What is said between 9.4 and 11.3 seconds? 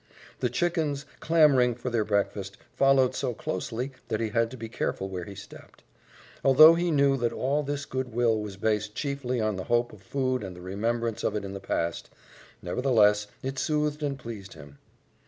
the hope of food and the remembrance